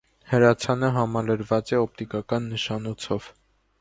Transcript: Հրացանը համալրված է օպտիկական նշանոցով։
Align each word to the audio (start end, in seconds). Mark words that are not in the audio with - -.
Հրացանը 0.29 0.87
համալրված 0.95 1.73
է 1.77 1.81
օպտիկական 1.81 2.49
նշանոցով։ 2.55 3.29